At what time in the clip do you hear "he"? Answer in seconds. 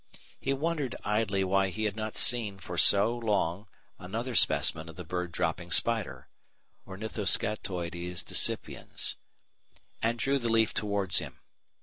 0.39-0.51, 1.69-1.83